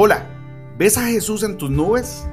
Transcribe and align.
Hola, 0.00 0.24
¿ves 0.78 0.96
a 0.96 1.06
Jesús 1.06 1.42
en 1.42 1.56
tus 1.56 1.70
nubes? 1.70 2.24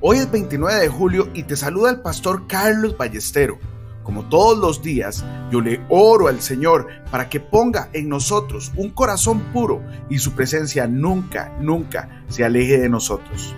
Hoy 0.00 0.18
es 0.18 0.30
29 0.30 0.78
de 0.82 0.86
julio 0.86 1.28
y 1.34 1.42
te 1.42 1.56
saluda 1.56 1.90
el 1.90 2.02
pastor 2.02 2.46
Carlos 2.46 2.96
Ballestero. 2.96 3.58
Como 4.04 4.28
todos 4.28 4.56
los 4.56 4.80
días, 4.80 5.24
yo 5.50 5.60
le 5.60 5.84
oro 5.88 6.28
al 6.28 6.40
Señor 6.40 6.86
para 7.10 7.28
que 7.28 7.40
ponga 7.40 7.88
en 7.94 8.08
nosotros 8.08 8.70
un 8.76 8.90
corazón 8.90 9.40
puro 9.52 9.82
y 10.08 10.20
su 10.20 10.34
presencia 10.34 10.86
nunca, 10.86 11.52
nunca 11.58 12.22
se 12.28 12.44
aleje 12.44 12.78
de 12.78 12.88
nosotros. 12.88 13.56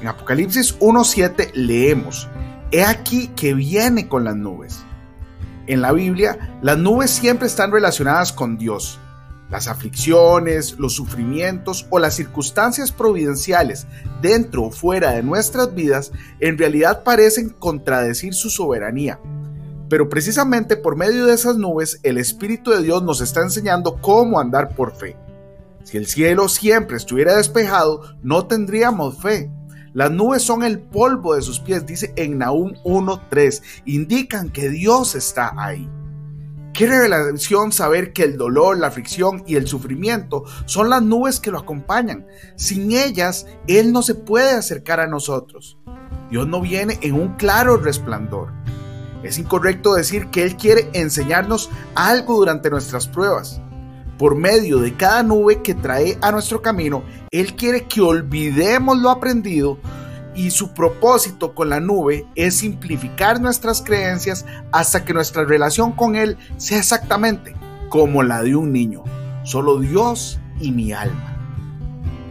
En 0.00 0.06
Apocalipsis 0.06 0.78
1.7 0.78 1.54
leemos, 1.54 2.28
He 2.70 2.84
aquí 2.84 3.26
que 3.34 3.54
viene 3.54 4.06
con 4.06 4.22
las 4.22 4.36
nubes. 4.36 4.84
En 5.66 5.80
la 5.82 5.90
Biblia, 5.90 6.58
las 6.62 6.78
nubes 6.78 7.10
siempre 7.10 7.48
están 7.48 7.72
relacionadas 7.72 8.32
con 8.32 8.56
Dios. 8.56 9.00
Las 9.52 9.68
aflicciones, 9.68 10.78
los 10.78 10.94
sufrimientos 10.94 11.86
o 11.90 11.98
las 11.98 12.14
circunstancias 12.14 12.90
providenciales 12.90 13.86
dentro 14.22 14.64
o 14.64 14.70
fuera 14.70 15.10
de 15.10 15.22
nuestras 15.22 15.74
vidas 15.74 16.10
en 16.40 16.56
realidad 16.56 17.04
parecen 17.04 17.50
contradecir 17.50 18.32
su 18.32 18.48
soberanía. 18.48 19.20
Pero 19.90 20.08
precisamente 20.08 20.78
por 20.78 20.96
medio 20.96 21.26
de 21.26 21.34
esas 21.34 21.58
nubes 21.58 22.00
el 22.02 22.16
Espíritu 22.16 22.70
de 22.70 22.82
Dios 22.82 23.02
nos 23.02 23.20
está 23.20 23.42
enseñando 23.42 24.00
cómo 24.00 24.40
andar 24.40 24.74
por 24.74 24.96
fe. 24.96 25.18
Si 25.84 25.98
el 25.98 26.06
cielo 26.06 26.48
siempre 26.48 26.96
estuviera 26.96 27.36
despejado, 27.36 28.16
no 28.22 28.46
tendríamos 28.46 29.20
fe. 29.20 29.50
Las 29.92 30.10
nubes 30.10 30.42
son 30.42 30.62
el 30.62 30.78
polvo 30.78 31.34
de 31.34 31.42
sus 31.42 31.60
pies, 31.60 31.84
dice 31.84 32.14
en 32.16 32.38
Nahum 32.38 32.72
1.3. 32.84 33.62
Indican 33.84 34.48
que 34.48 34.70
Dios 34.70 35.14
está 35.14 35.52
ahí. 35.58 35.90
Qué 36.72 36.86
revelación 36.86 37.70
saber 37.70 38.14
que 38.14 38.24
el 38.24 38.38
dolor, 38.38 38.78
la 38.78 38.86
aflicción 38.86 39.44
y 39.46 39.56
el 39.56 39.66
sufrimiento 39.66 40.44
son 40.64 40.88
las 40.88 41.02
nubes 41.02 41.38
que 41.38 41.50
lo 41.50 41.58
acompañan. 41.58 42.26
Sin 42.56 42.92
ellas, 42.92 43.46
Él 43.66 43.92
no 43.92 44.00
se 44.02 44.14
puede 44.14 44.52
acercar 44.52 44.98
a 44.98 45.06
nosotros. 45.06 45.76
Dios 46.30 46.48
no 46.48 46.62
viene 46.62 46.98
en 47.02 47.12
un 47.12 47.34
claro 47.36 47.76
resplandor. 47.76 48.54
Es 49.22 49.36
incorrecto 49.36 49.92
decir 49.94 50.28
que 50.28 50.44
Él 50.44 50.56
quiere 50.56 50.88
enseñarnos 50.94 51.68
algo 51.94 52.36
durante 52.36 52.70
nuestras 52.70 53.06
pruebas. 53.06 53.60
Por 54.18 54.34
medio 54.34 54.78
de 54.78 54.96
cada 54.96 55.22
nube 55.22 55.60
que 55.60 55.74
trae 55.74 56.16
a 56.22 56.32
nuestro 56.32 56.62
camino, 56.62 57.04
Él 57.30 57.54
quiere 57.54 57.84
que 57.84 58.00
olvidemos 58.00 58.98
lo 58.98 59.10
aprendido 59.10 59.78
y 60.34 60.50
su 60.50 60.72
propósito 60.72 61.54
con 61.54 61.68
la 61.68 61.80
nube 61.80 62.26
es 62.34 62.58
simplificar 62.58 63.40
nuestras 63.40 63.82
creencias 63.82 64.44
hasta 64.72 65.04
que 65.04 65.14
nuestra 65.14 65.44
relación 65.44 65.92
con 65.92 66.16
Él 66.16 66.38
sea 66.56 66.78
exactamente 66.78 67.54
como 67.88 68.22
la 68.22 68.42
de 68.42 68.56
un 68.56 68.72
niño, 68.72 69.04
solo 69.44 69.78
Dios 69.78 70.40
y 70.60 70.72
mi 70.72 70.92
alma. 70.92 71.36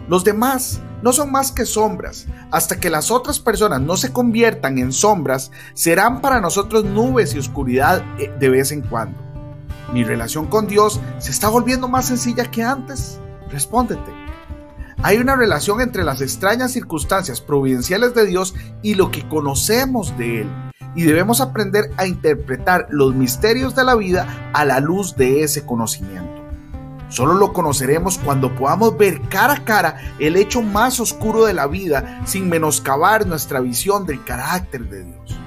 Los 0.07 0.23
demás 0.23 0.81
no 1.02 1.13
son 1.13 1.31
más 1.31 1.52
que 1.52 1.66
sombras. 1.66 2.27
Hasta 2.52 2.79
que 2.79 2.89
las 2.89 3.11
otras 3.11 3.39
personas 3.39 3.81
no 3.81 3.97
se 3.97 4.11
conviertan 4.11 4.77
en 4.77 4.91
sombras, 4.91 5.52
serán 5.73 6.22
para 6.22 6.41
nosotros 6.41 6.83
nubes 6.83 7.33
y 7.33 7.39
oscuridad 7.39 8.03
eh, 8.19 8.31
de 8.39 8.49
vez 8.49 8.72
en 8.72 8.81
cuando. 8.81 9.17
¿Mi 9.94 10.03
relación 10.03 10.47
con 10.47 10.67
Dios 10.67 10.99
se 11.19 11.31
está 11.31 11.49
volviendo 11.49 11.88
más 11.88 12.05
sencilla 12.05 12.49
que 12.49 12.63
antes? 12.63 13.19
Respóndete. 13.49 14.20
Hay 15.03 15.17
una 15.17 15.35
relación 15.35 15.81
entre 15.81 16.03
las 16.03 16.21
extrañas 16.21 16.73
circunstancias 16.73 17.41
providenciales 17.41 18.13
de 18.13 18.27
Dios 18.27 18.53
y 18.83 18.94
lo 18.94 19.09
que 19.09 19.27
conocemos 19.27 20.16
de 20.16 20.41
Él. 20.41 20.49
Y 20.95 21.03
debemos 21.03 21.41
aprender 21.41 21.89
a 21.97 22.05
interpretar 22.05 22.85
los 22.91 23.16
misterios 23.16 23.75
de 23.75 23.83
la 23.83 23.95
vida 23.95 24.52
a 24.53 24.63
la 24.63 24.79
luz 24.79 25.16
de 25.16 25.41
ese 25.41 25.66
conocimiento. 25.66 26.29
Solo 27.09 27.33
lo 27.33 27.52
conoceremos 27.52 28.19
cuando 28.19 28.53
podamos 28.55 28.95
ver 28.95 29.22
cara 29.27 29.53
a 29.53 29.66
cara 29.66 29.97
el 30.19 30.35
hecho 30.35 30.61
más 30.61 30.99
oscuro 30.99 31.45
de 31.45 31.53
la 31.53 31.66
vida 31.66 32.22
sin 32.25 32.47
menoscabar 32.47 33.25
nuestra 33.25 33.59
visión 33.59 34.06
del 34.06 34.23
carácter 34.23 34.88
de 34.88 35.03
Dios. 35.06 35.39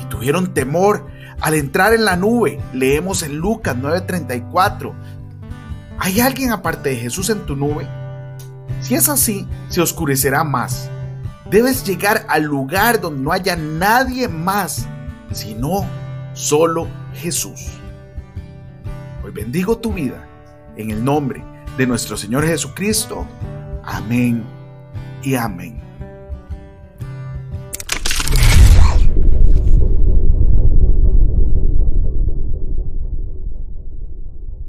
Y 0.00 0.06
tuvieron 0.06 0.54
temor 0.54 1.06
al 1.42 1.54
entrar 1.54 1.92
en 1.92 2.06
la 2.06 2.16
nube. 2.16 2.58
Leemos 2.72 3.22
en 3.22 3.36
Lucas 3.36 3.76
9:34. 3.76 4.94
¿Hay 5.98 6.20
alguien 6.20 6.52
aparte 6.52 6.88
de 6.88 6.96
Jesús 6.96 7.28
en 7.28 7.44
tu 7.44 7.54
nube? 7.54 7.86
Si 8.84 8.94
es 8.94 9.08
así, 9.08 9.48
se 9.70 9.80
oscurecerá 9.80 10.44
más. 10.44 10.90
Debes 11.50 11.86
llegar 11.86 12.26
al 12.28 12.42
lugar 12.42 13.00
donde 13.00 13.22
no 13.22 13.32
haya 13.32 13.56
nadie 13.56 14.28
más, 14.28 14.86
sino 15.32 15.86
solo 16.34 16.86
Jesús. 17.14 17.70
Hoy 19.24 19.30
bendigo 19.32 19.78
tu 19.78 19.94
vida 19.94 20.28
en 20.76 20.90
el 20.90 21.02
nombre 21.02 21.42
de 21.78 21.86
nuestro 21.86 22.18
Señor 22.18 22.44
Jesucristo. 22.44 23.26
Amén 23.82 24.44
y 25.22 25.34
amén. 25.34 25.80